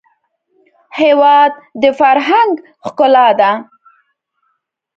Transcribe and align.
هېواد 0.99 1.51
د 1.81 1.83
فرهنګ 1.99 2.53
ښکلا 2.85 3.27
ده. 3.39 3.51